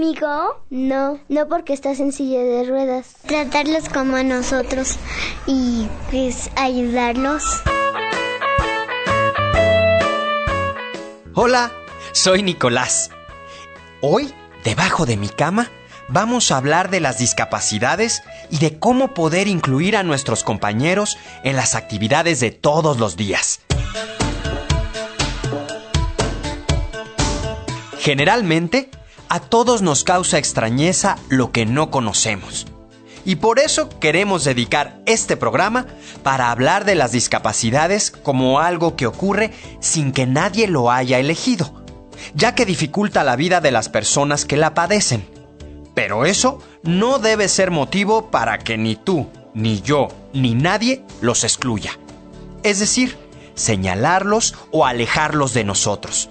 conmigo? 0.00 0.64
No, 0.70 1.18
no 1.28 1.48
porque 1.48 1.74
estás 1.74 2.00
en 2.00 2.12
silla 2.12 2.42
de 2.42 2.64
ruedas. 2.64 3.16
Tratarlos 3.26 3.90
como 3.90 4.16
a 4.16 4.22
nosotros 4.22 4.96
y 5.46 5.86
pues 6.10 6.50
ayudarlos. 6.56 7.42
Hola, 11.34 11.70
soy 12.12 12.42
Nicolás. 12.42 13.10
Hoy, 14.00 14.32
debajo 14.64 15.04
de 15.04 15.18
mi 15.18 15.28
cama, 15.28 15.70
vamos 16.08 16.50
a 16.50 16.56
hablar 16.56 16.88
de 16.88 17.00
las 17.00 17.18
discapacidades 17.18 18.22
y 18.48 18.58
de 18.58 18.78
cómo 18.78 19.12
poder 19.12 19.48
incluir 19.48 19.98
a 19.98 20.02
nuestros 20.02 20.44
compañeros 20.44 21.18
en 21.44 21.56
las 21.56 21.74
actividades 21.74 22.40
de 22.40 22.50
todos 22.50 22.98
los 22.98 23.16
días. 23.16 23.60
Generalmente, 27.98 28.88
a 29.30 29.38
todos 29.38 29.80
nos 29.80 30.02
causa 30.02 30.38
extrañeza 30.38 31.16
lo 31.28 31.52
que 31.52 31.64
no 31.64 31.92
conocemos. 31.92 32.66
Y 33.24 33.36
por 33.36 33.60
eso 33.60 33.88
queremos 34.00 34.42
dedicar 34.42 35.00
este 35.06 35.36
programa 35.36 35.86
para 36.24 36.50
hablar 36.50 36.84
de 36.84 36.96
las 36.96 37.12
discapacidades 37.12 38.10
como 38.10 38.58
algo 38.58 38.96
que 38.96 39.06
ocurre 39.06 39.52
sin 39.78 40.10
que 40.10 40.26
nadie 40.26 40.66
lo 40.66 40.90
haya 40.90 41.20
elegido, 41.20 41.84
ya 42.34 42.56
que 42.56 42.66
dificulta 42.66 43.22
la 43.22 43.36
vida 43.36 43.60
de 43.60 43.70
las 43.70 43.88
personas 43.88 44.44
que 44.44 44.56
la 44.56 44.74
padecen. 44.74 45.24
Pero 45.94 46.24
eso 46.24 46.58
no 46.82 47.20
debe 47.20 47.48
ser 47.48 47.70
motivo 47.70 48.32
para 48.32 48.58
que 48.58 48.78
ni 48.78 48.96
tú, 48.96 49.28
ni 49.54 49.80
yo, 49.80 50.08
ni 50.32 50.56
nadie 50.56 51.04
los 51.20 51.44
excluya. 51.44 51.92
Es 52.64 52.80
decir, 52.80 53.16
señalarlos 53.54 54.56
o 54.72 54.86
alejarlos 54.86 55.54
de 55.54 55.62
nosotros 55.62 56.30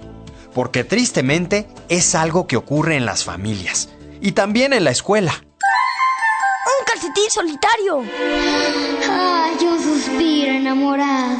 porque 0.54 0.84
tristemente 0.84 1.68
es 1.88 2.14
algo 2.14 2.46
que 2.46 2.56
ocurre 2.56 2.96
en 2.96 3.06
las 3.06 3.24
familias 3.24 3.88
y 4.20 4.32
también 4.32 4.72
en 4.72 4.84
la 4.84 4.90
escuela. 4.90 5.32
¡Un 5.32 6.84
calcetín 6.86 7.30
solitario! 7.30 8.04
¡Ay, 9.10 9.56
yo 9.60 9.78
suspiro 9.78 10.52
enamorado! 10.52 11.38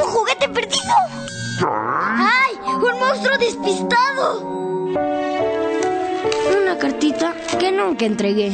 ¡Un 0.00 0.06
juguete 0.06 0.48
perdido! 0.48 0.94
¡Ay, 1.66 2.56
un 2.74 2.98
monstruo 2.98 3.38
despistado! 3.38 4.40
Una 6.62 6.78
cartita 6.78 7.34
que 7.58 7.72
nunca 7.72 8.04
entregué. 8.06 8.52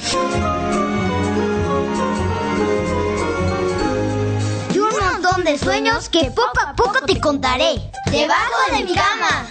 De 5.40 5.56
sueños 5.56 6.10
que 6.10 6.30
poco 6.30 6.60
a 6.64 6.74
poco 6.76 7.00
te 7.06 7.18
contaré. 7.18 7.90
Debajo 8.10 8.76
de 8.76 8.84
mi 8.84 8.94
cama. 8.94 9.46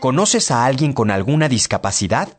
¿Conoces 0.00 0.50
a 0.50 0.66
alguien 0.66 0.92
con 0.92 1.10
alguna 1.10 1.48
discapacidad? 1.48 2.38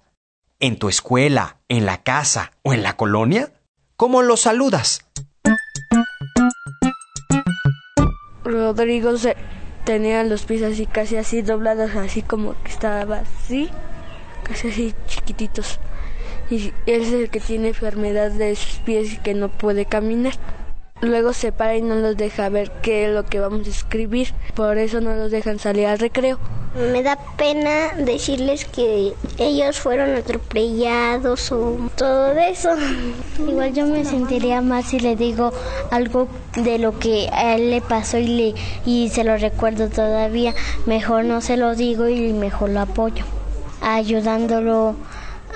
¿En 0.59 0.77
tu 0.77 0.87
escuela, 0.87 1.57
en 1.67 1.85
la 1.85 2.03
casa 2.03 2.51
o 2.61 2.73
en 2.73 2.83
la 2.83 2.95
colonia? 2.95 3.51
¿Cómo 3.95 4.21
lo 4.21 4.37
saludas? 4.37 5.01
Rodrigo 8.43 9.17
se 9.17 9.35
tenía 9.89 10.23
los 10.23 10.43
pies 10.43 10.61
así 10.61 10.85
casi 10.85 11.17
así 11.17 11.41
doblados, 11.41 11.95
así 11.95 12.21
como 12.21 12.53
que 12.61 12.69
estaba 12.69 13.21
así, 13.21 13.71
casi 14.43 14.67
así 14.67 14.93
chiquititos. 15.07 15.79
Y 16.51 16.73
es 16.85 17.11
el 17.11 17.31
que 17.31 17.39
tiene 17.39 17.69
enfermedad 17.69 18.29
de 18.29 18.55
sus 18.55 18.77
pies 18.81 19.13
y 19.13 19.17
que 19.17 19.33
no 19.33 19.49
puede 19.49 19.85
caminar. 19.85 20.33
Luego 21.01 21.33
se 21.33 21.51
para 21.51 21.75
y 21.75 21.81
no 21.81 21.95
los 21.95 22.17
deja 22.17 22.49
ver 22.49 22.69
qué 22.83 23.05
es 23.05 23.15
lo 23.15 23.25
que 23.25 23.39
vamos 23.39 23.65
a 23.65 23.71
escribir. 23.71 24.27
Por 24.53 24.77
eso 24.77 25.01
no 25.01 25.15
los 25.15 25.31
dejan 25.31 25.57
salir 25.57 25.87
al 25.87 25.97
recreo. 25.97 26.37
Me 26.75 27.01
da 27.01 27.17
pena 27.35 27.93
decirles 27.97 28.65
que 28.65 29.15
ellos 29.39 29.79
fueron 29.79 30.15
atropellados 30.15 31.51
o 31.51 31.89
todo 31.95 32.31
eso. 32.33 32.69
Igual 33.39 33.73
yo 33.73 33.87
me 33.87 34.05
sentiría 34.05 34.61
mal 34.61 34.83
si 34.83 34.99
le 34.99 35.15
digo 35.15 35.51
algo 35.89 36.27
de 36.55 36.77
lo 36.77 36.99
que 36.99 37.27
a 37.33 37.55
él 37.55 37.71
le 37.71 37.81
pasó 37.81 38.19
y, 38.19 38.27
le, 38.27 38.55
y 38.85 39.09
se 39.09 39.23
lo 39.23 39.35
recuerdo 39.37 39.89
todavía. 39.89 40.53
Mejor 40.85 41.25
no 41.25 41.41
se 41.41 41.57
lo 41.57 41.75
digo 41.75 42.07
y 42.07 42.33
mejor 42.33 42.69
lo 42.69 42.81
apoyo, 42.81 43.25
ayudándolo 43.81 44.95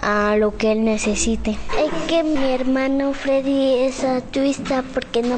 a 0.01 0.35
lo 0.37 0.57
que 0.57 0.71
él 0.71 0.83
necesite. 0.83 1.51
Es 1.51 1.93
que 2.07 2.23
mi 2.23 2.51
hermano 2.51 3.13
Freddy 3.13 3.75
es 3.83 4.03
autista 4.03 4.83
porque 4.93 5.21
no, 5.21 5.37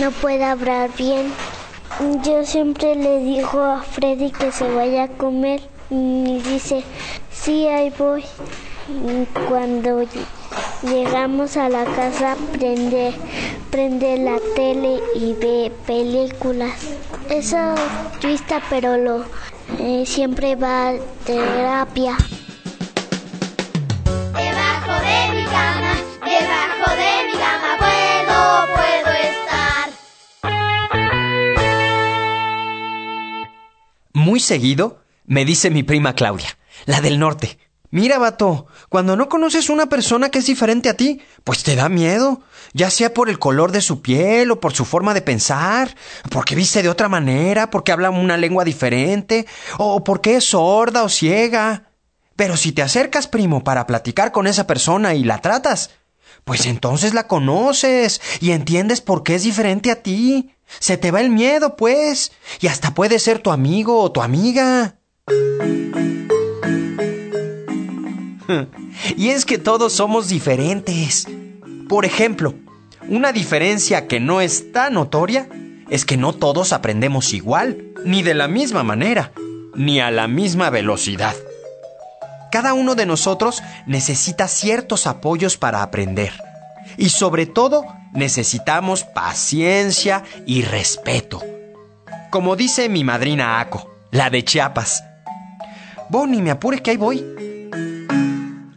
no 0.00 0.10
puede 0.12 0.44
hablar 0.44 0.90
bien. 0.96 1.32
Yo 2.00 2.44
siempre 2.44 2.94
le 2.94 3.20
digo 3.20 3.60
a 3.60 3.82
Freddy 3.82 4.30
que 4.30 4.50
se 4.50 4.68
vaya 4.68 5.04
a 5.04 5.08
comer 5.08 5.60
y 5.90 6.38
dice, 6.38 6.82
sí, 7.30 7.68
ahí 7.68 7.92
voy. 7.98 8.24
Cuando 9.48 10.02
llegamos 10.82 11.56
a 11.56 11.68
la 11.68 11.84
casa 11.84 12.36
prende, 12.52 13.12
prende 13.70 14.16
la 14.16 14.38
tele 14.56 15.00
y 15.14 15.34
ve 15.34 15.70
películas. 15.86 16.72
Es 17.28 17.52
autista 17.52 18.60
pero 18.70 18.96
lo, 18.96 19.24
eh, 19.78 20.04
siempre 20.06 20.56
va 20.56 20.88
a 20.88 20.94
terapia. 21.24 22.16
Muy 34.22 34.38
seguido 34.38 35.00
me 35.26 35.44
dice 35.44 35.68
mi 35.68 35.82
prima 35.82 36.14
Claudia, 36.14 36.56
la 36.86 37.00
del 37.00 37.18
norte. 37.18 37.58
Mira, 37.90 38.18
vato, 38.18 38.66
cuando 38.88 39.16
no 39.16 39.28
conoces 39.28 39.68
una 39.68 39.86
persona 39.86 40.30
que 40.30 40.38
es 40.38 40.46
diferente 40.46 40.88
a 40.88 40.96
ti, 40.96 41.20
pues 41.42 41.64
te 41.64 41.74
da 41.74 41.88
miedo, 41.88 42.40
ya 42.72 42.88
sea 42.88 43.12
por 43.12 43.28
el 43.28 43.40
color 43.40 43.72
de 43.72 43.82
su 43.82 44.00
piel 44.00 44.52
o 44.52 44.60
por 44.60 44.74
su 44.74 44.84
forma 44.84 45.12
de 45.12 45.22
pensar, 45.22 45.96
porque 46.30 46.54
viste 46.54 46.84
de 46.84 46.88
otra 46.88 47.08
manera, 47.08 47.68
porque 47.68 47.90
habla 47.90 48.10
una 48.10 48.36
lengua 48.36 48.64
diferente, 48.64 49.44
o 49.78 50.04
porque 50.04 50.36
es 50.36 50.44
sorda 50.44 51.02
o 51.02 51.08
ciega. 51.08 51.90
Pero 52.36 52.56
si 52.56 52.70
te 52.70 52.82
acercas, 52.82 53.26
primo, 53.26 53.64
para 53.64 53.88
platicar 53.88 54.30
con 54.30 54.46
esa 54.46 54.68
persona 54.68 55.14
y 55.14 55.24
la 55.24 55.40
tratas, 55.40 55.90
pues 56.44 56.66
entonces 56.66 57.12
la 57.12 57.26
conoces 57.26 58.20
y 58.40 58.52
entiendes 58.52 59.00
por 59.00 59.24
qué 59.24 59.34
es 59.34 59.42
diferente 59.42 59.90
a 59.90 60.02
ti. 60.02 60.54
Se 60.78 60.96
te 60.96 61.10
va 61.10 61.20
el 61.20 61.30
miedo, 61.30 61.76
pues, 61.76 62.32
y 62.60 62.66
hasta 62.66 62.94
puede 62.94 63.18
ser 63.18 63.38
tu 63.38 63.50
amigo 63.50 64.00
o 64.00 64.12
tu 64.12 64.22
amiga. 64.22 64.96
y 69.16 69.28
es 69.28 69.44
que 69.44 69.58
todos 69.58 69.92
somos 69.92 70.28
diferentes. 70.28 71.26
Por 71.88 72.04
ejemplo, 72.04 72.54
una 73.08 73.32
diferencia 73.32 74.06
que 74.06 74.20
no 74.20 74.40
es 74.40 74.72
tan 74.72 74.94
notoria 74.94 75.48
es 75.90 76.04
que 76.04 76.16
no 76.16 76.32
todos 76.32 76.72
aprendemos 76.72 77.34
igual, 77.34 77.92
ni 78.04 78.22
de 78.22 78.34
la 78.34 78.48
misma 78.48 78.82
manera, 78.82 79.32
ni 79.74 80.00
a 80.00 80.10
la 80.10 80.28
misma 80.28 80.70
velocidad. 80.70 81.34
Cada 82.50 82.74
uno 82.74 82.94
de 82.94 83.06
nosotros 83.06 83.62
necesita 83.86 84.48
ciertos 84.48 85.06
apoyos 85.06 85.56
para 85.56 85.82
aprender. 85.82 86.32
Y 86.96 87.08
sobre 87.08 87.46
todo, 87.46 87.84
necesitamos 88.12 89.04
paciencia 89.04 90.22
y 90.46 90.62
respeto. 90.62 91.42
Como 92.30 92.56
dice 92.56 92.88
mi 92.88 93.04
madrina 93.04 93.60
Aco, 93.60 93.90
la 94.10 94.30
de 94.30 94.44
Chiapas. 94.44 95.04
Bonnie, 96.08 96.42
me 96.42 96.50
apure 96.50 96.82
que 96.82 96.92
ahí 96.92 96.96
voy. 96.96 97.24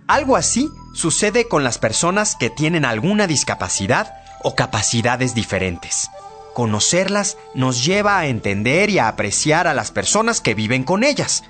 Algo 0.08 0.36
así 0.36 0.70
sucede 0.94 1.48
con 1.48 1.64
las 1.64 1.78
personas 1.78 2.36
que 2.36 2.50
tienen 2.50 2.86
alguna 2.86 3.28
discapacidad 3.28 4.14
o 4.44 4.56
capacidades 4.56 5.34
diferentes. 5.34 6.10
Conocerlas 6.54 7.38
nos 7.54 7.84
lleva 7.84 8.20
a 8.20 8.28
entender 8.28 8.90
y 8.90 9.00
a 9.00 9.08
apreciar 9.08 9.68
a 9.68 9.74
las 9.74 9.92
personas 9.92 10.40
que 10.40 10.54
viven 10.54 10.84
con 10.84 11.04
ellas 11.04 11.44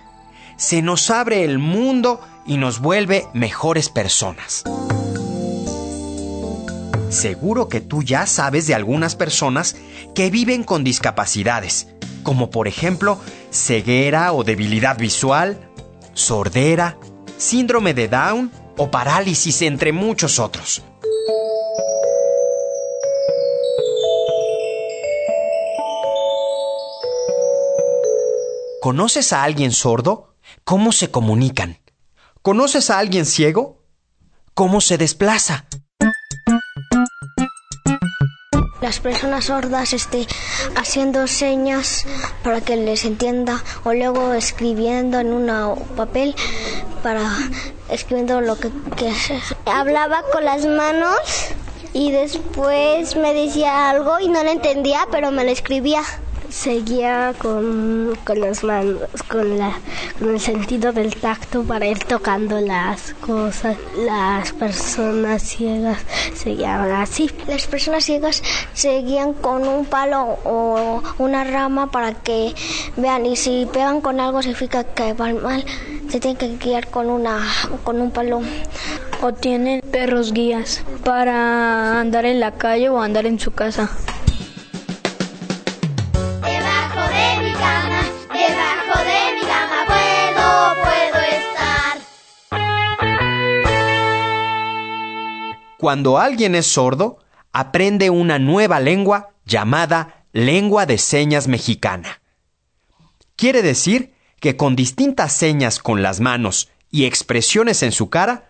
se 0.57 0.81
nos 0.81 1.09
abre 1.09 1.43
el 1.43 1.59
mundo 1.59 2.21
y 2.45 2.57
nos 2.57 2.79
vuelve 2.79 3.27
mejores 3.33 3.89
personas. 3.89 4.63
Seguro 7.15 7.69
que 7.69 7.79
tú 7.79 8.03
ya 8.03 8.25
sabes 8.27 8.67
de 8.67 8.75
algunas 8.75 9.15
personas 9.15 9.77
que 10.13 10.29
viven 10.29 10.65
con 10.65 10.83
discapacidades, 10.83 11.87
como 12.23 12.49
por 12.49 12.67
ejemplo 12.67 13.17
ceguera 13.51 14.33
o 14.33 14.43
debilidad 14.43 14.97
visual, 14.97 15.71
sordera, 16.13 16.97
síndrome 17.37 17.93
de 17.93 18.09
Down 18.09 18.51
o 18.75 18.91
parálisis, 18.91 19.61
entre 19.61 19.93
muchos 19.93 20.39
otros. 20.39 20.83
¿Conoces 28.81 29.31
a 29.31 29.43
alguien 29.43 29.71
sordo? 29.71 30.35
¿Cómo 30.65 30.91
se 30.91 31.11
comunican? 31.11 31.79
¿Conoces 32.41 32.89
a 32.89 32.99
alguien 32.99 33.25
ciego? 33.25 33.81
¿Cómo 34.53 34.81
se 34.81 34.97
desplaza? 34.97 35.65
Las 38.85 38.99
personas 38.99 39.45
sordas 39.45 39.93
este, 39.93 40.27
haciendo 40.75 41.25
señas 41.25 42.05
para 42.43 42.61
que 42.61 42.75
les 42.75 43.03
entienda 43.03 43.63
o 43.83 43.93
luego 43.93 44.33
escribiendo 44.33 45.19
en 45.19 45.33
un 45.33 45.47
papel 45.95 46.35
para 47.01 47.31
escribiendo 47.89 48.41
lo 48.41 48.59
que, 48.59 48.69
que 48.95 49.11
hablaba 49.65 50.21
con 50.31 50.45
las 50.45 50.67
manos 50.67 51.17
y 51.93 52.11
después 52.11 53.15
me 53.15 53.33
decía 53.33 53.89
algo 53.89 54.19
y 54.19 54.27
no 54.27 54.43
lo 54.43 54.51
entendía 54.51 55.07
pero 55.09 55.31
me 55.31 55.43
lo 55.43 55.49
escribía 55.49 56.03
seguía 56.55 57.33
con, 57.37 58.17
con 58.23 58.39
las 58.39 58.63
manos, 58.63 59.01
con, 59.27 59.57
la, 59.57 59.73
con 60.17 60.29
el 60.29 60.39
sentido 60.39 60.93
del 60.93 61.13
tacto 61.15 61.63
para 61.63 61.85
ir 61.85 61.99
tocando 61.99 62.61
las 62.61 63.13
cosas. 63.15 63.75
Las 63.97 64.53
personas 64.53 65.43
ciegas 65.43 65.97
seguían 66.33 66.91
así. 66.91 67.29
Las 67.47 67.67
personas 67.67 68.05
ciegas 68.05 68.41
seguían 68.73 69.33
con 69.33 69.67
un 69.67 69.85
palo 69.85 70.39
o 70.45 71.03
una 71.17 71.43
rama 71.43 71.91
para 71.91 72.13
que 72.13 72.55
vean 72.95 73.25
y 73.25 73.35
si 73.35 73.67
pegan 73.71 73.99
con 73.99 74.19
algo 74.19 74.41
significa 74.41 74.85
que 74.85 75.13
van 75.13 75.43
mal. 75.43 75.65
Se 76.09 76.19
tienen 76.21 76.37
que 76.37 76.55
guiar 76.57 76.87
con, 76.87 77.09
una, 77.09 77.45
con 77.83 77.99
un 77.99 78.11
palo. 78.11 78.41
O 79.21 79.33
tienen 79.33 79.81
perros 79.81 80.33
guías 80.33 80.83
para 81.03 81.99
andar 81.99 82.25
en 82.25 82.39
la 82.39 82.51
calle 82.51 82.89
o 82.89 83.01
andar 83.01 83.25
en 83.25 83.39
su 83.39 83.51
casa. 83.51 83.89
Cuando 95.85 96.17
alguien 96.17 96.55
es 96.55 96.65
sordo, 96.65 97.19
aprende 97.53 98.09
una 98.09 98.39
nueva 98.39 98.79
lengua 98.79 99.35
llamada 99.45 100.25
lengua 100.33 100.87
de 100.87 100.97
señas 100.97 101.47
mexicana. 101.47 102.23
Quiere 103.35 103.61
decir 103.61 104.15
que 104.39 104.57
con 104.57 104.75
distintas 104.75 105.33
señas 105.33 105.77
con 105.77 106.01
las 106.01 106.21
manos 106.21 106.71
y 106.89 107.05
expresiones 107.05 107.83
en 107.83 107.91
su 107.91 108.09
cara, 108.09 108.49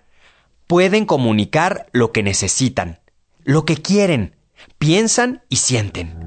pueden 0.66 1.06
comunicar 1.06 1.88
lo 1.92 2.14
que 2.14 2.24
necesitan, 2.24 3.02
lo 3.44 3.66
que 3.66 3.82
quieren, 3.82 4.38
piensan 4.78 5.44
y 5.50 5.58
sienten. 5.58 6.18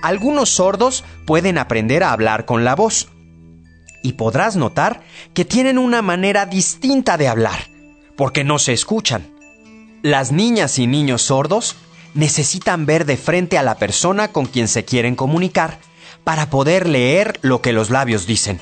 Algunos 0.00 0.48
sordos 0.48 1.04
pueden 1.26 1.58
aprender 1.58 2.02
a 2.02 2.12
hablar 2.12 2.46
con 2.46 2.64
la 2.64 2.74
voz, 2.74 3.10
y 4.06 4.12
podrás 4.12 4.54
notar 4.54 5.02
que 5.34 5.44
tienen 5.44 5.78
una 5.78 6.00
manera 6.00 6.46
distinta 6.46 7.16
de 7.16 7.26
hablar, 7.26 7.68
porque 8.14 8.44
no 8.44 8.60
se 8.60 8.72
escuchan. 8.72 9.26
Las 10.00 10.30
niñas 10.30 10.78
y 10.78 10.86
niños 10.86 11.22
sordos 11.22 11.74
necesitan 12.14 12.86
ver 12.86 13.04
de 13.04 13.16
frente 13.16 13.58
a 13.58 13.64
la 13.64 13.78
persona 13.78 14.28
con 14.28 14.46
quien 14.46 14.68
se 14.68 14.84
quieren 14.84 15.16
comunicar 15.16 15.80
para 16.22 16.50
poder 16.50 16.88
leer 16.88 17.40
lo 17.42 17.62
que 17.62 17.72
los 17.72 17.90
labios 17.90 18.28
dicen. 18.28 18.60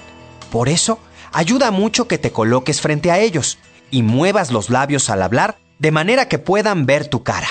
Por 0.51 0.71
eso, 0.71 0.99
ayuda 1.31 1.71
mucho 1.71 2.09
que 2.09 2.17
te 2.17 2.33
coloques 2.33 2.81
frente 2.81 3.11
a 3.11 3.19
ellos 3.19 3.59
y 3.91 4.03
muevas 4.03 4.51
los 4.51 4.71
labios 4.71 5.11
al 5.11 5.21
hablar 5.21 5.59
de 5.79 5.91
manera 5.91 6.27
que 6.27 6.39
puedan 6.39 6.87
ver 6.87 7.07
tu 7.09 7.23
cara. 7.23 7.49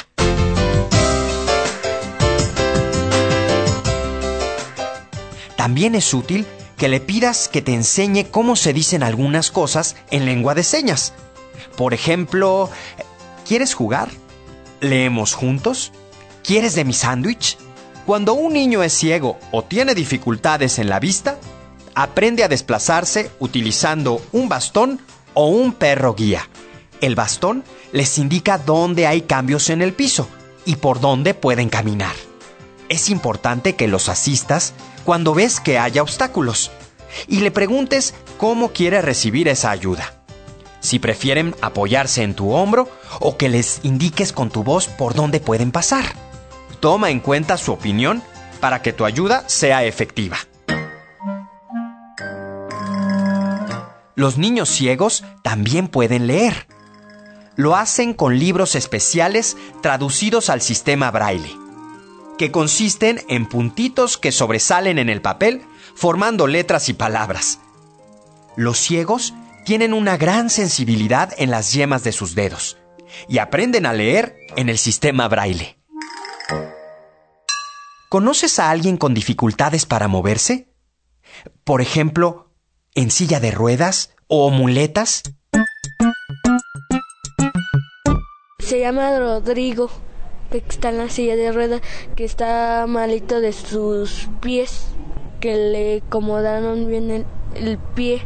También 5.56 5.94
es 5.94 6.12
útil 6.12 6.48
que 6.84 6.90
le 6.90 7.00
pidas 7.00 7.48
que 7.48 7.62
te 7.62 7.74
enseñe 7.74 8.26
cómo 8.30 8.58
se 8.58 8.74
dicen 8.74 9.04
algunas 9.04 9.52
cosas 9.52 9.96
en 10.12 10.26
lengua 10.26 10.54
de 10.54 10.64
señas. 10.64 11.14
Por 11.78 11.94
ejemplo, 11.94 12.70
¿quieres 13.48 13.74
jugar? 13.74 14.10
¿Leemos 14.82 15.34
juntos? 15.34 15.94
¿Quieres 16.44 16.76
de 16.76 16.84
mi 16.84 16.92
sándwich? 16.92 17.58
Cuando 18.06 18.34
un 18.34 18.52
niño 18.52 18.84
es 18.84 18.92
ciego 18.92 19.40
o 19.54 19.64
tiene 19.64 19.96
dificultades 19.96 20.78
en 20.78 20.90
la 20.90 21.00
vista, 21.00 21.40
aprende 21.96 22.44
a 22.44 22.50
desplazarse 22.50 23.32
utilizando 23.40 24.22
un 24.34 24.50
bastón 24.50 25.00
o 25.36 25.48
un 25.48 25.72
perro 25.72 26.16
guía. 26.16 26.50
El 27.00 27.16
bastón 27.16 27.64
les 27.94 28.18
indica 28.18 28.58
dónde 28.58 29.08
hay 29.08 29.22
cambios 29.22 29.70
en 29.70 29.82
el 29.82 29.94
piso 29.94 30.28
y 30.66 30.76
por 30.76 31.00
dónde 31.00 31.34
pueden 31.34 31.70
caminar. 31.70 32.16
Es 32.90 33.10
importante 33.10 33.78
que 33.78 33.88
los 33.88 34.10
asistas 34.10 34.74
cuando 35.04 35.34
ves 35.34 35.60
que 35.60 35.78
haya 35.78 36.02
obstáculos 36.02 36.72
y 37.28 37.40
le 37.40 37.52
preguntes 37.52 38.14
cómo 38.38 38.72
quiere 38.72 39.02
recibir 39.02 39.48
esa 39.48 39.72
ayuda. 39.72 40.14
Si 40.80 41.00
prefieren 41.00 41.56
apoyarse 41.62 42.24
en 42.24 42.34
tu 42.34 42.52
hombro 42.52 42.90
o 43.20 43.38
que 43.38 43.50
les 43.50 43.80
indiques 43.84 44.34
con 44.34 44.50
tu 44.50 44.64
voz 44.64 44.88
por 44.88 45.14
dónde 45.14 45.40
pueden 45.40 45.72
pasar. 45.72 46.06
Toma 46.80 47.10
en 47.10 47.20
cuenta 47.22 47.58
su 47.58 47.72
opinión 47.72 48.22
para 48.60 48.82
que 48.82 48.92
tu 48.92 49.06
ayuda 49.06 49.48
sea 49.48 49.86
efectiva. 49.86 50.38
Los 54.16 54.38
niños 54.38 54.70
ciegos 54.70 55.24
también 55.42 55.88
pueden 55.88 56.28
leer. 56.28 56.68
Lo 57.56 57.76
hacen 57.76 58.14
con 58.14 58.38
libros 58.38 58.76
especiales 58.76 59.58
traducidos 59.82 60.50
al 60.50 60.62
sistema 60.62 61.12
braille 61.12 61.63
que 62.38 62.52
consisten 62.52 63.22
en 63.28 63.46
puntitos 63.46 64.18
que 64.18 64.32
sobresalen 64.32 65.00
en 65.00 65.10
el 65.10 65.22
papel, 65.22 65.62
formando 65.96 66.48
letras 66.48 66.90
y 66.90 66.94
palabras. 66.94 67.60
Los 68.56 68.78
ciegos 68.78 69.34
tienen 69.66 69.94
una 69.94 70.18
gran 70.18 70.50
sensibilidad 70.50 71.34
en 71.38 71.52
las 71.52 71.74
yemas 71.74 72.04
de 72.04 72.12
sus 72.12 72.36
dedos 72.36 72.78
y 73.28 73.38
aprenden 73.38 73.86
a 73.86 73.94
leer 73.94 74.36
en 74.56 74.70
el 74.70 74.78
sistema 74.78 75.28
braille. 75.28 75.78
¿Conoces 78.10 78.60
a 78.60 78.70
alguien 78.70 78.98
con 78.98 79.14
dificultades 79.14 79.86
para 79.86 80.08
moverse? 80.08 80.74
Por 81.64 81.82
ejemplo, 81.82 82.52
en 82.94 83.10
silla 83.10 83.40
de 83.40 83.52
ruedas 83.52 84.12
o 84.28 84.52
muletas. 84.52 85.24
Se 88.60 88.80
llama 88.80 89.18
Rodrigo 89.18 89.90
que 90.62 90.70
está 90.70 90.90
en 90.90 90.98
la 90.98 91.10
silla 91.10 91.36
de 91.36 91.52
ruedas, 91.52 91.82
que 92.16 92.26
está 92.26 92.86
malito 92.88 93.42
de 93.42 93.54
sus 93.54 94.30
pies, 94.42 94.88
que 95.40 95.56
le 95.56 95.98
acomodaron 96.06 96.88
bien 96.88 97.26
el, 97.56 97.78
pie 97.96 98.22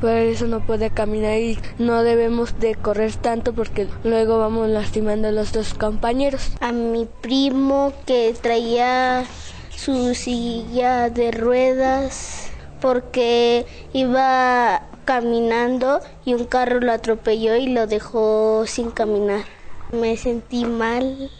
por 0.00 0.10
eso 0.10 0.46
no 0.46 0.66
puede 0.66 0.90
caminar 0.90 1.38
y 1.38 1.58
no 1.78 2.02
debemos 2.02 2.58
de 2.58 2.74
correr 2.74 3.14
tanto 3.16 3.54
porque 3.54 3.88
luego 4.04 4.38
vamos 4.38 4.68
lastimando 4.68 5.28
a 5.28 5.32
los 5.32 5.52
dos 5.52 5.72
compañeros. 5.74 6.52
A 6.60 6.72
mi 6.72 7.06
primo 7.22 7.92
que 8.04 8.34
traía 8.40 9.24
su 9.70 10.14
silla 10.14 11.08
de 11.08 11.30
ruedas 11.30 12.50
porque 12.82 13.64
iba 13.92 14.88
caminando 15.04 16.00
y 16.24 16.34
un 16.34 16.44
carro 16.44 16.80
lo 16.80 16.92
atropelló 16.92 17.56
y 17.56 17.68
lo 17.68 17.86
dejó 17.86 18.64
sin 18.66 18.90
caminar. 18.90 19.44
Me 19.92 20.16
sentí 20.16 20.64
mal 20.64 21.30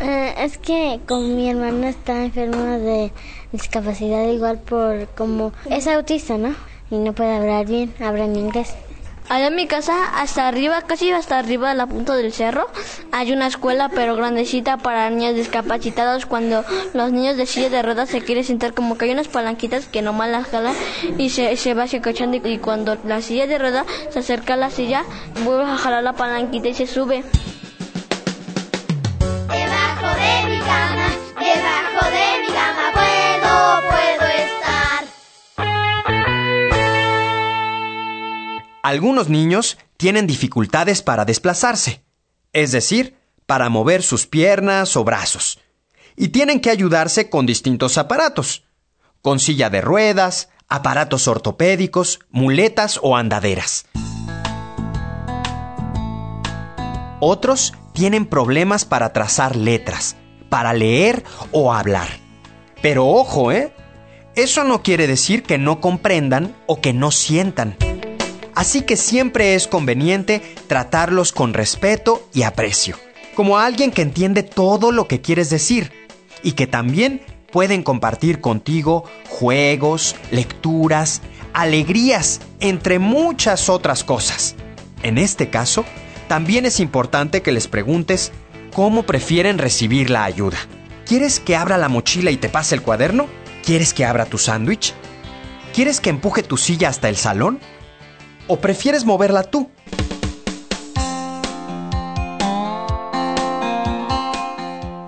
eh, 0.00 0.34
es 0.38 0.58
que 0.58 1.00
con 1.06 1.36
mi 1.36 1.48
hermano 1.50 1.86
está 1.86 2.24
enfermo 2.24 2.78
de 2.78 3.12
discapacidad 3.52 4.28
igual 4.28 4.58
por 4.58 5.06
como 5.08 5.52
es 5.70 5.86
autista, 5.86 6.38
¿no? 6.38 6.54
Y 6.90 6.96
no 6.96 7.12
puede 7.12 7.34
hablar 7.36 7.66
bien, 7.66 7.94
habla 8.00 8.24
en 8.24 8.36
inglés. 8.36 8.74
Allá 9.28 9.48
en 9.48 9.56
mi 9.56 9.66
casa, 9.66 10.20
hasta 10.20 10.46
arriba, 10.46 10.82
casi 10.82 11.10
hasta 11.10 11.40
arriba 11.40 11.70
de 11.70 11.74
la 11.74 11.88
punta 11.88 12.14
del 12.14 12.32
cerro, 12.32 12.68
hay 13.10 13.32
una 13.32 13.48
escuela 13.48 13.88
pero 13.88 14.14
grandecita 14.14 14.76
para 14.76 15.10
niños 15.10 15.34
discapacitados. 15.34 16.26
Cuando 16.26 16.64
los 16.94 17.10
niños 17.10 17.36
de 17.36 17.46
silla 17.46 17.68
de 17.68 17.82
ruedas 17.82 18.08
se 18.08 18.20
quieren 18.20 18.44
sentar, 18.44 18.72
como 18.72 18.96
que 18.96 19.06
hay 19.06 19.10
unas 19.10 19.26
palanquitas 19.26 19.86
que 19.88 20.00
nomás 20.00 20.30
las 20.30 20.46
jalan 20.46 20.76
y 21.18 21.30
se, 21.30 21.56
se 21.56 21.74
va 21.74 21.86
cochando 22.02 22.36
Y 22.36 22.58
cuando 22.58 22.96
la 23.04 23.20
silla 23.20 23.48
de 23.48 23.58
ruedas 23.58 23.84
se 24.10 24.20
acerca 24.20 24.54
a 24.54 24.56
la 24.56 24.70
silla, 24.70 25.02
vuelve 25.44 25.64
a 25.64 25.76
jalar 25.76 26.04
la 26.04 26.12
palanquita 26.12 26.68
y 26.68 26.74
se 26.74 26.86
sube. 26.86 27.24
Algunos 38.86 39.28
niños 39.28 39.78
tienen 39.96 40.28
dificultades 40.28 41.02
para 41.02 41.24
desplazarse, 41.24 42.04
es 42.52 42.70
decir, 42.70 43.16
para 43.44 43.68
mover 43.68 44.04
sus 44.04 44.28
piernas 44.28 44.96
o 44.96 45.02
brazos, 45.02 45.58
y 46.14 46.28
tienen 46.28 46.60
que 46.60 46.70
ayudarse 46.70 47.28
con 47.28 47.46
distintos 47.46 47.98
aparatos, 47.98 48.62
con 49.22 49.40
silla 49.40 49.70
de 49.70 49.80
ruedas, 49.80 50.50
aparatos 50.68 51.26
ortopédicos, 51.26 52.20
muletas 52.30 53.00
o 53.02 53.16
andaderas. 53.16 53.86
Otros 57.18 57.72
tienen 57.92 58.24
problemas 58.24 58.84
para 58.84 59.12
trazar 59.12 59.56
letras, 59.56 60.14
para 60.48 60.72
leer 60.74 61.24
o 61.50 61.72
hablar. 61.72 62.20
Pero 62.82 63.08
ojo, 63.08 63.50
¿eh? 63.50 63.74
Eso 64.36 64.62
no 64.62 64.84
quiere 64.84 65.08
decir 65.08 65.42
que 65.42 65.58
no 65.58 65.80
comprendan 65.80 66.54
o 66.66 66.80
que 66.80 66.92
no 66.92 67.10
sientan. 67.10 67.76
Así 68.56 68.80
que 68.80 68.96
siempre 68.96 69.54
es 69.54 69.68
conveniente 69.68 70.40
tratarlos 70.66 71.30
con 71.30 71.52
respeto 71.52 72.26
y 72.32 72.42
aprecio, 72.42 72.96
como 73.34 73.58
alguien 73.58 73.90
que 73.90 74.00
entiende 74.00 74.42
todo 74.42 74.92
lo 74.92 75.06
que 75.06 75.20
quieres 75.20 75.50
decir 75.50 75.92
y 76.42 76.52
que 76.52 76.66
también 76.66 77.20
pueden 77.52 77.82
compartir 77.82 78.40
contigo 78.40 79.04
juegos, 79.28 80.16
lecturas, 80.30 81.20
alegrías, 81.52 82.40
entre 82.58 82.98
muchas 82.98 83.68
otras 83.68 84.04
cosas. 84.04 84.54
En 85.02 85.18
este 85.18 85.50
caso, 85.50 85.84
también 86.26 86.64
es 86.64 86.80
importante 86.80 87.42
que 87.42 87.52
les 87.52 87.68
preguntes 87.68 88.32
cómo 88.72 89.02
prefieren 89.02 89.58
recibir 89.58 90.08
la 90.08 90.24
ayuda. 90.24 90.56
¿Quieres 91.04 91.40
que 91.40 91.56
abra 91.56 91.76
la 91.76 91.90
mochila 91.90 92.30
y 92.30 92.38
te 92.38 92.48
pase 92.48 92.74
el 92.74 92.80
cuaderno? 92.80 93.26
¿Quieres 93.62 93.92
que 93.92 94.06
abra 94.06 94.24
tu 94.24 94.38
sándwich? 94.38 94.94
¿Quieres 95.74 96.00
que 96.00 96.08
empuje 96.08 96.42
tu 96.42 96.56
silla 96.56 96.88
hasta 96.88 97.10
el 97.10 97.18
salón? 97.18 97.60
¿O 98.48 98.58
prefieres 98.58 99.04
moverla 99.04 99.42
tú? 99.42 99.68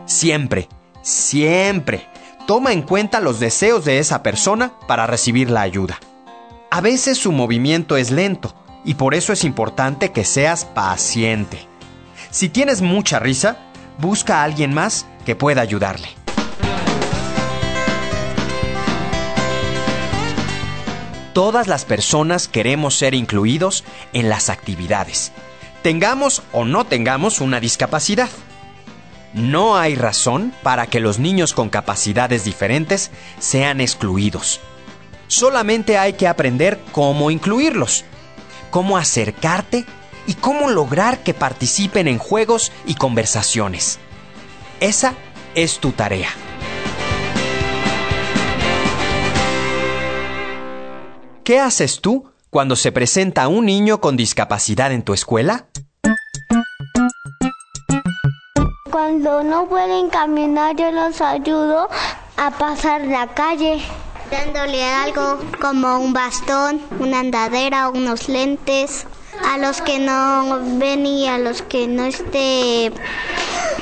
Siempre, 0.07 0.68
siempre, 1.02 2.09
toma 2.47 2.73
en 2.73 2.83
cuenta 2.83 3.21
los 3.21 3.38
deseos 3.38 3.85
de 3.85 4.00
esa 4.00 4.23
persona 4.23 4.73
para 4.88 5.07
recibir 5.07 5.50
la 5.50 5.61
ayuda. 5.61 6.00
A 6.71 6.80
veces 6.80 7.18
su 7.18 7.30
movimiento 7.30 7.97
es 7.97 8.11
lento 8.11 8.54
y 8.85 8.95
por 8.95 9.14
eso 9.14 9.33
es 9.33 9.45
importante 9.45 10.11
que 10.11 10.25
seas 10.25 10.64
paciente. 10.64 11.61
Si 12.30 12.49
tienes 12.49 12.83
mucha 12.83 13.21
risa, 13.21 13.59
busca 13.99 14.40
a 14.40 14.45
alguien 14.45 14.75
más 14.75 15.07
que 15.25 15.37
pueda 15.37 15.62
ayudarle. 15.62 16.18
Todas 21.32 21.66
las 21.66 21.85
personas 21.85 22.49
queremos 22.49 22.97
ser 22.97 23.14
incluidos 23.14 23.85
en 24.12 24.28
las 24.28 24.49
actividades, 24.49 25.32
tengamos 25.82 26.42
o 26.52 26.64
no 26.64 26.85
tengamos 26.85 27.40
una 27.40 27.61
discapacidad. 27.61 28.28
No 29.35 29.76
hay 29.76 29.94
razón 29.94 30.54
para 30.62 30.87
que 30.87 31.00
los 31.00 31.18
niños 31.18 31.52
con 31.52 31.68
capacidades 31.68 32.44
diferentes 32.44 33.11
sean 33.38 33.80
excluidos. 33.80 34.61
Solamente 35.28 35.99
hay 35.99 36.14
que 36.14 36.26
aprender 36.26 36.80
cómo 36.92 37.30
incluirlos, 37.30 38.04
cómo 38.70 38.97
acercarte 38.97 39.85
y 40.26 40.35
cómo 40.35 40.70
lograr 40.70 41.23
que 41.23 41.35
participen 41.35 42.08
en 42.08 42.18
juegos 42.18 42.73
y 42.87 42.94
conversaciones. 42.94 43.99
Esa 44.80 45.14
es 45.54 45.78
tu 45.78 45.92
tarea. 45.92 46.48
¿Qué 51.49 51.61
haces 51.61 52.02
tú 52.02 52.26
cuando 52.50 52.76
se 52.76 52.93
presenta 52.93 53.49
un 53.49 53.64
niño 53.64 54.02
con 54.02 54.19
discapacidad 54.19 54.93
en 54.93 55.00
tu 55.02 55.14
escuela? 55.14 55.64
Cuando 58.90 59.43
no 59.43 59.67
pueden 59.67 60.11
caminar, 60.11 60.76
yo 60.76 60.93
los 60.93 61.23
ayudo 61.23 61.88
a 62.37 62.50
pasar 62.50 63.07
la 63.07 63.28
calle. 63.28 63.81
Dándole 64.31 64.85
algo 64.85 65.38
como 65.59 65.99
un 66.00 66.12
bastón, 66.12 66.83
una 67.00 67.21
andadera, 67.21 67.88
unos 67.88 68.28
lentes. 68.28 69.07
A 69.50 69.57
los 69.57 69.81
que 69.81 69.99
no 69.99 70.61
ven 70.78 71.07
y 71.07 71.28
a 71.28 71.38
los 71.38 71.62
que 71.62 71.88
no 71.88 72.05
este, 72.05 72.93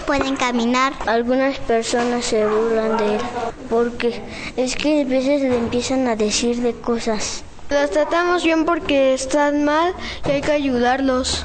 pueden 0.06 0.37
caminar. 0.37 0.92
Algunas 1.06 1.58
personas 1.58 2.26
se 2.26 2.46
burlan 2.46 2.96
de 2.96 3.16
él 3.16 3.20
porque 3.68 4.23
es 4.56 4.76
que 4.76 5.00
a 5.00 5.04
veces 5.04 5.42
le 5.42 5.56
empiezan 5.56 6.06
a 6.06 6.14
decir 6.14 6.62
de 6.62 6.73
cosas. 6.73 7.42
Las 7.68 7.90
tratamos 7.90 8.44
bien 8.44 8.64
porque 8.64 9.12
están 9.12 9.64
mal 9.64 9.92
y 10.25 10.30
hay 10.30 10.40
que 10.40 10.52
ayudarlos. 10.52 11.44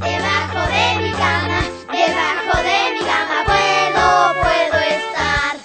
Debajo 0.00 0.60
de 0.70 1.02
mi 1.02 1.10
cama, 1.10 1.60
debajo 1.90 2.58
de 2.62 2.92
mi 2.94 3.00
cama 3.00 3.44
puedo, 3.44 4.34
puedo 4.40 4.78
estar. 4.84 5.56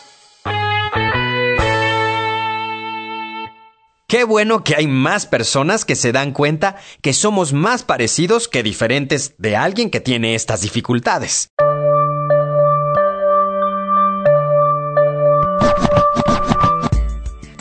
Qué 4.08 4.24
bueno 4.24 4.64
que 4.64 4.76
hay 4.76 4.88
más 4.88 5.28
personas 5.28 5.86
que 5.86 5.96
se 5.96 6.12
dan 6.12 6.32
cuenta 6.32 6.78
que 7.02 7.14
somos 7.14 7.54
más 7.54 7.84
parecidos 7.84 8.48
que 8.48 8.64
diferentes 8.64 9.36
de 9.38 9.56
alguien 9.56 9.92
que 9.92 10.00
tiene 10.00 10.34
estas 10.34 10.62
dificultades. 10.62 11.50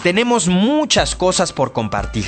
Tenemos 0.03 0.49
muchas 0.49 1.15
cosas 1.15 1.53
por 1.53 1.73
compartir 1.73 2.27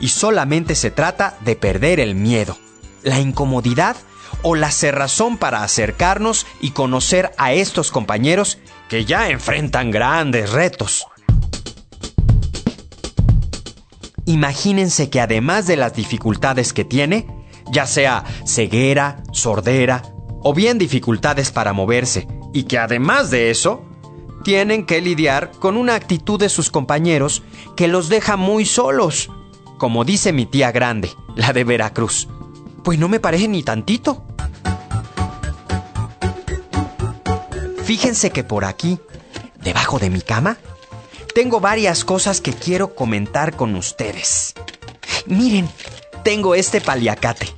y 0.00 0.08
solamente 0.08 0.74
se 0.74 0.90
trata 0.90 1.36
de 1.40 1.54
perder 1.54 2.00
el 2.00 2.14
miedo, 2.14 2.56
la 3.02 3.20
incomodidad 3.20 3.96
o 4.42 4.54
la 4.54 4.70
cerrazón 4.70 5.36
para 5.36 5.62
acercarnos 5.62 6.46
y 6.60 6.70
conocer 6.70 7.32
a 7.36 7.52
estos 7.52 7.90
compañeros 7.90 8.58
que 8.88 9.04
ya 9.04 9.28
enfrentan 9.28 9.90
grandes 9.90 10.50
retos. 10.50 11.06
Imagínense 14.24 15.10
que 15.10 15.20
además 15.20 15.66
de 15.66 15.76
las 15.76 15.94
dificultades 15.94 16.72
que 16.72 16.84
tiene, 16.84 17.26
ya 17.70 17.86
sea 17.86 18.24
ceguera, 18.46 19.22
sordera 19.32 20.02
o 20.42 20.54
bien 20.54 20.78
dificultades 20.78 21.50
para 21.50 21.74
moverse, 21.74 22.26
y 22.54 22.64
que 22.64 22.78
además 22.78 23.30
de 23.30 23.50
eso, 23.50 23.84
tienen 24.44 24.86
que 24.86 25.00
lidiar 25.00 25.50
con 25.58 25.76
una 25.76 25.96
actitud 25.96 26.38
de 26.38 26.48
sus 26.48 26.70
compañeros 26.70 27.42
que 27.74 27.88
los 27.88 28.08
deja 28.08 28.36
muy 28.36 28.64
solos. 28.66 29.30
Como 29.78 30.04
dice 30.04 30.32
mi 30.32 30.46
tía 30.46 30.70
grande, 30.70 31.10
la 31.34 31.52
de 31.52 31.64
Veracruz. 31.64 32.28
Pues 32.84 32.98
no 32.98 33.08
me 33.08 33.18
parece 33.18 33.48
ni 33.48 33.64
tantito. 33.64 34.22
Fíjense 37.84 38.30
que 38.30 38.44
por 38.44 38.64
aquí, 38.64 38.98
debajo 39.62 39.98
de 39.98 40.10
mi 40.10 40.20
cama, 40.20 40.58
tengo 41.34 41.60
varias 41.60 42.04
cosas 42.04 42.40
que 42.40 42.52
quiero 42.52 42.94
comentar 42.94 43.56
con 43.56 43.74
ustedes. 43.74 44.54
Miren, 45.26 45.68
tengo 46.22 46.54
este 46.54 46.80
paliacate. 46.80 47.48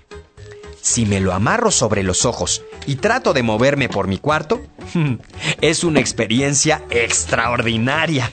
Si 0.80 1.04
me 1.04 1.20
lo 1.20 1.32
amarro 1.32 1.70
sobre 1.70 2.02
los 2.02 2.24
ojos 2.24 2.62
y 2.86 2.96
trato 2.96 3.32
de 3.32 3.42
moverme 3.42 3.88
por 3.88 4.06
mi 4.06 4.18
cuarto, 4.18 4.62
es 5.60 5.84
una 5.84 6.00
experiencia 6.00 6.82
extraordinaria. 6.90 8.32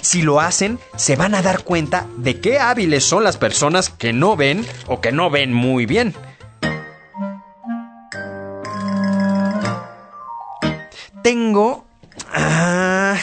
Si 0.00 0.22
lo 0.22 0.40
hacen, 0.40 0.78
se 0.96 1.16
van 1.16 1.34
a 1.34 1.42
dar 1.42 1.62
cuenta 1.62 2.06
de 2.16 2.40
qué 2.40 2.58
hábiles 2.58 3.04
son 3.04 3.24
las 3.24 3.36
personas 3.36 3.88
que 3.88 4.12
no 4.12 4.36
ven 4.36 4.66
o 4.86 5.00
que 5.00 5.12
no 5.12 5.30
ven 5.30 5.52
muy 5.52 5.86
bien. 5.86 6.14
Tengo 11.22 11.84
ah, 12.32 13.16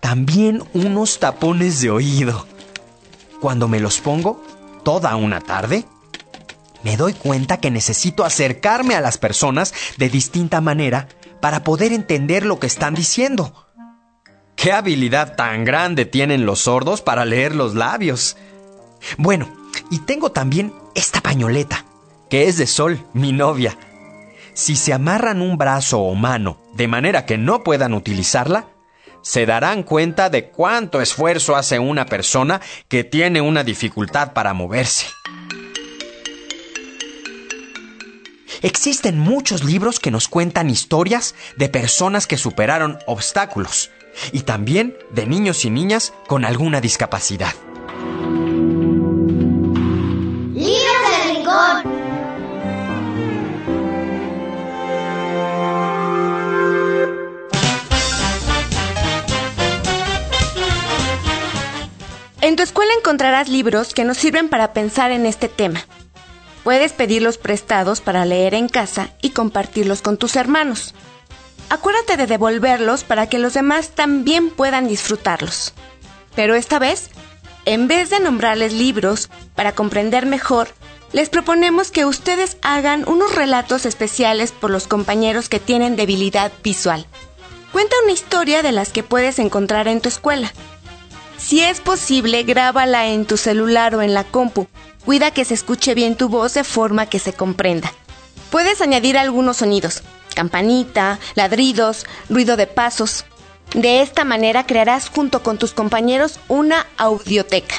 también 0.00 0.62
unos 0.74 1.18
tapones 1.20 1.80
de 1.80 1.90
oído. 1.90 2.46
Cuando 3.40 3.68
me 3.68 3.80
los 3.80 4.00
pongo, 4.00 4.44
toda 4.84 5.16
una 5.16 5.40
tarde, 5.40 5.86
me 6.82 6.96
doy 6.96 7.14
cuenta 7.14 7.58
que 7.58 7.70
necesito 7.70 8.24
acercarme 8.24 8.94
a 8.94 9.00
las 9.00 9.18
personas 9.18 9.72
de 9.96 10.08
distinta 10.08 10.60
manera 10.60 11.08
para 11.40 11.64
poder 11.64 11.92
entender 11.92 12.44
lo 12.44 12.58
que 12.58 12.66
están 12.66 12.94
diciendo. 12.94 13.66
¿Qué 14.56 14.72
habilidad 14.72 15.36
tan 15.36 15.64
grande 15.64 16.04
tienen 16.04 16.44
los 16.44 16.60
sordos 16.60 17.00
para 17.00 17.24
leer 17.24 17.54
los 17.54 17.74
labios? 17.74 18.36
Bueno, 19.16 19.48
y 19.90 20.00
tengo 20.00 20.32
también 20.32 20.72
esta 20.94 21.20
pañoleta, 21.20 21.86
que 22.28 22.48
es 22.48 22.58
de 22.58 22.66
Sol, 22.66 23.00
mi 23.14 23.32
novia. 23.32 23.76
Si 24.52 24.76
se 24.76 24.92
amarran 24.92 25.40
un 25.40 25.56
brazo 25.56 26.00
o 26.00 26.14
mano 26.14 26.60
de 26.74 26.88
manera 26.88 27.24
que 27.24 27.38
no 27.38 27.62
puedan 27.62 27.94
utilizarla, 27.94 28.66
se 29.22 29.46
darán 29.46 29.82
cuenta 29.82 30.30
de 30.30 30.50
cuánto 30.50 31.00
esfuerzo 31.00 31.56
hace 31.56 31.78
una 31.78 32.06
persona 32.06 32.60
que 32.88 33.04
tiene 33.04 33.40
una 33.40 33.64
dificultad 33.64 34.32
para 34.32 34.54
moverse. 34.54 35.06
Existen 38.62 39.18
muchos 39.18 39.64
libros 39.64 40.00
que 40.00 40.10
nos 40.10 40.28
cuentan 40.28 40.68
historias 40.68 41.34
de 41.56 41.70
personas 41.70 42.26
que 42.26 42.36
superaron 42.36 42.98
obstáculos 43.06 43.90
y 44.32 44.40
también 44.40 44.96
de 45.10 45.26
niños 45.26 45.64
y 45.64 45.70
niñas 45.70 46.12
con 46.26 46.44
alguna 46.44 46.82
discapacidad. 46.82 47.54
Libros 50.52 51.00
del 51.08 51.36
Rincón. 51.36 52.00
En 62.42 62.56
tu 62.56 62.62
escuela 62.62 62.92
encontrarás 62.98 63.48
libros 63.48 63.94
que 63.94 64.04
nos 64.04 64.18
sirven 64.18 64.50
para 64.50 64.74
pensar 64.74 65.12
en 65.12 65.24
este 65.24 65.48
tema. 65.48 65.86
Puedes 66.64 66.92
pedirlos 66.92 67.38
prestados 67.38 68.00
para 68.00 68.24
leer 68.24 68.54
en 68.54 68.68
casa 68.68 69.10
y 69.22 69.30
compartirlos 69.30 70.02
con 70.02 70.16
tus 70.16 70.36
hermanos. 70.36 70.94
Acuérdate 71.70 72.16
de 72.16 72.26
devolverlos 72.26 73.04
para 73.04 73.28
que 73.28 73.38
los 73.38 73.54
demás 73.54 73.90
también 73.90 74.50
puedan 74.50 74.88
disfrutarlos. 74.88 75.72
Pero 76.34 76.54
esta 76.54 76.78
vez, 76.78 77.10
en 77.64 77.88
vez 77.88 78.10
de 78.10 78.20
nombrarles 78.20 78.72
libros 78.72 79.30
para 79.54 79.72
comprender 79.72 80.26
mejor, 80.26 80.68
les 81.12 81.28
proponemos 81.28 81.90
que 81.90 82.04
ustedes 82.04 82.56
hagan 82.62 83.04
unos 83.08 83.34
relatos 83.34 83.86
especiales 83.86 84.52
por 84.52 84.70
los 84.70 84.86
compañeros 84.86 85.48
que 85.48 85.58
tienen 85.58 85.96
debilidad 85.96 86.52
visual. 86.62 87.06
Cuenta 87.72 87.96
una 88.04 88.12
historia 88.12 88.62
de 88.62 88.72
las 88.72 88.90
que 88.90 89.02
puedes 89.02 89.38
encontrar 89.38 89.88
en 89.88 90.00
tu 90.00 90.08
escuela. 90.08 90.52
Si 91.38 91.60
es 91.60 91.80
posible, 91.80 92.42
grábala 92.42 93.08
en 93.08 93.26
tu 93.26 93.36
celular 93.36 93.94
o 93.94 94.02
en 94.02 94.14
la 94.14 94.24
compu. 94.24 94.66
Cuida 95.04 95.30
que 95.30 95.44
se 95.44 95.54
escuche 95.54 95.94
bien 95.94 96.16
tu 96.16 96.28
voz 96.28 96.54
de 96.54 96.64
forma 96.64 97.06
que 97.06 97.18
se 97.18 97.32
comprenda. 97.32 97.92
Puedes 98.50 98.80
añadir 98.80 99.16
algunos 99.16 99.58
sonidos, 99.58 100.02
campanita, 100.34 101.18
ladridos, 101.34 102.06
ruido 102.28 102.56
de 102.56 102.66
pasos. 102.66 103.24
De 103.74 104.02
esta 104.02 104.24
manera 104.24 104.66
crearás 104.66 105.08
junto 105.08 105.42
con 105.42 105.56
tus 105.56 105.72
compañeros 105.72 106.40
una 106.48 106.86
audioteca. 106.96 107.76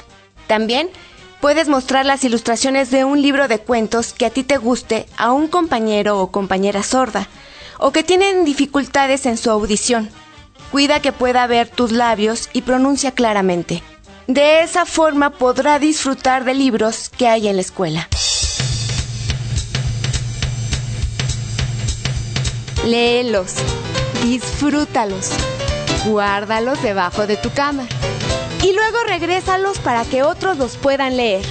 También 0.48 0.90
puedes 1.42 1.68
mostrar 1.68 2.06
las 2.06 2.24
ilustraciones 2.24 2.92
de 2.92 3.04
un 3.04 3.22
libro 3.22 3.48
de 3.48 3.60
cuentos 3.60 4.14
que 4.14 4.26
a 4.26 4.30
ti 4.30 4.44
te 4.44 4.58
guste 4.58 5.06
a 5.18 5.32
un 5.32 5.48
compañero 5.48 6.20
o 6.20 6.32
compañera 6.32 6.84
sorda 6.84 7.28
o 7.78 7.92
que 7.92 8.04
tienen 8.04 8.46
dificultades 8.46 9.26
en 9.26 9.38
su 9.38 9.50
audición. 9.50 10.10
Cuida 10.72 11.02
que 11.02 11.12
pueda 11.12 11.46
ver 11.48 11.68
tus 11.68 11.92
labios 11.92 12.50
y 12.54 12.62
pronuncia 12.62 13.12
claramente. 13.12 13.84
De 14.28 14.62
esa 14.62 14.86
forma 14.86 15.32
podrá 15.32 15.80
disfrutar 15.80 16.44
de 16.44 16.54
libros 16.54 17.10
que 17.10 17.28
hay 17.28 17.48
en 17.48 17.56
la 17.56 17.62
escuela. 17.62 18.08
Léelos, 22.86 23.56
disfrútalos, 24.24 25.30
guárdalos 26.06 26.82
debajo 26.82 27.28
de 27.28 27.38
tu 27.38 27.52
cama 27.52 27.86
y 28.64 28.74
luego 28.74 28.98
regrésalos 29.08 29.80
para 29.80 30.06
que 30.06 30.24
otros 30.24 30.58
los 30.58 30.78
puedan 30.78 31.18
leer. 31.18 31.46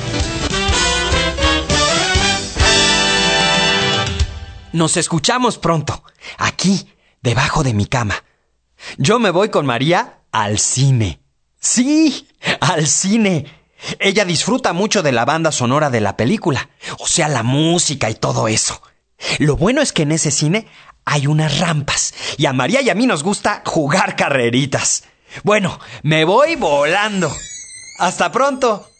Nos 4.72 4.96
escuchamos 4.96 5.58
pronto, 5.58 6.04
aquí, 6.38 6.88
debajo 7.22 7.64
de 7.64 7.74
mi 7.74 7.86
cama. 7.86 8.14
Yo 8.98 9.18
me 9.18 9.30
voy 9.30 9.50
con 9.50 9.66
María 9.66 10.20
al 10.30 10.58
cine. 10.58 11.19
Sí, 11.60 12.28
al 12.60 12.86
cine. 12.86 13.46
Ella 13.98 14.24
disfruta 14.24 14.72
mucho 14.72 15.02
de 15.02 15.12
la 15.12 15.24
banda 15.24 15.52
sonora 15.52 15.90
de 15.90 16.00
la 16.00 16.16
película, 16.16 16.68
o 16.98 17.06
sea, 17.06 17.28
la 17.28 17.42
música 17.42 18.10
y 18.10 18.14
todo 18.14 18.48
eso. 18.48 18.82
Lo 19.38 19.56
bueno 19.56 19.80
es 19.80 19.92
que 19.92 20.02
en 20.02 20.12
ese 20.12 20.30
cine 20.30 20.66
hay 21.04 21.26
unas 21.26 21.58
rampas 21.58 22.14
y 22.36 22.46
a 22.46 22.52
María 22.52 22.82
y 22.82 22.90
a 22.90 22.94
mí 22.94 23.06
nos 23.06 23.22
gusta 23.22 23.62
jugar 23.64 24.16
carreritas. 24.16 25.04
Bueno, 25.44 25.78
me 26.02 26.24
voy 26.24 26.56
volando. 26.56 27.32
Hasta 27.98 28.32
pronto. 28.32 28.90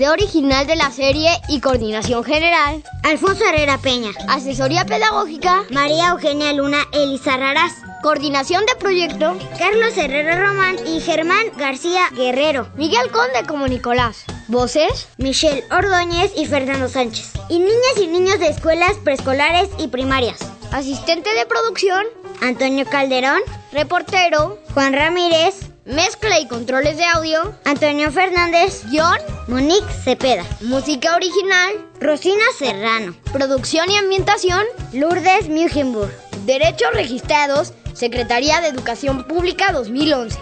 Idea 0.00 0.12
original 0.12 0.66
de 0.66 0.76
la 0.76 0.90
serie 0.90 1.28
y 1.50 1.60
coordinación 1.60 2.24
general. 2.24 2.82
Alfonso 3.02 3.44
Herrera 3.44 3.76
Peña. 3.76 4.12
Asesoría 4.28 4.86
pedagógica. 4.86 5.64
María 5.68 6.08
Eugenia 6.08 6.54
Luna 6.54 6.78
Elisa 6.94 7.36
Raraz. 7.36 7.74
Coordinación 8.02 8.64
de 8.64 8.76
proyecto. 8.76 9.36
Carlos 9.58 9.98
Herrera 9.98 10.40
Román 10.40 10.76
y 10.86 11.00
Germán 11.02 11.44
García 11.58 12.08
Guerrero. 12.16 12.66
Miguel 12.76 13.10
Conde 13.10 13.46
como 13.46 13.68
Nicolás. 13.68 14.24
Voces. 14.48 15.06
Michelle 15.18 15.64
Ordóñez 15.70 16.32
y 16.34 16.46
Fernando 16.46 16.88
Sánchez. 16.88 17.32
Y 17.50 17.58
niñas 17.58 17.98
y 18.02 18.06
niños 18.06 18.38
de 18.38 18.48
escuelas 18.48 18.96
preescolares 19.04 19.68
y 19.76 19.88
primarias. 19.88 20.38
Asistente 20.72 21.28
de 21.34 21.44
producción. 21.44 22.06
Antonio 22.40 22.86
Calderón. 22.86 23.42
Reportero. 23.70 24.58
Juan 24.72 24.94
Ramírez. 24.94 25.69
Mezcla 25.90 26.38
y 26.38 26.46
controles 26.46 26.96
de 26.96 27.04
audio. 27.04 27.52
Antonio 27.64 28.12
Fernández. 28.12 28.84
Guión. 28.90 29.18
Monique 29.48 29.92
Cepeda. 30.04 30.44
Música 30.60 31.16
original. 31.16 31.72
Rosina 32.00 32.44
Serrano. 32.56 33.16
Producción 33.32 33.90
y 33.90 33.96
ambientación. 33.96 34.64
Lourdes 34.92 35.48
Mugenburg. 35.48 36.12
Derechos 36.46 36.90
registrados. 36.94 37.72
Secretaría 37.92 38.60
de 38.60 38.68
Educación 38.68 39.24
Pública 39.26 39.72
2011. 39.72 40.38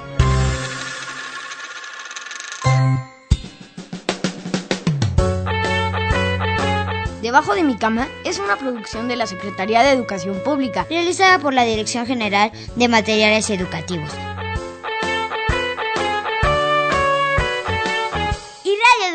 Debajo 7.22 7.54
de 7.54 7.64
mi 7.64 7.76
cama 7.76 8.06
es 8.26 8.38
una 8.38 8.56
producción 8.56 9.08
de 9.08 9.16
la 9.16 9.26
Secretaría 9.26 9.82
de 9.82 9.92
Educación 9.92 10.42
Pública, 10.44 10.87
realizada 10.90 11.38
por 11.38 11.54
la 11.54 11.64
Dirección 11.64 12.06
General 12.06 12.52
de 12.76 12.88
Materiales 12.88 13.48
Educativos. 13.48 14.11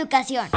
Educación. 0.04 0.50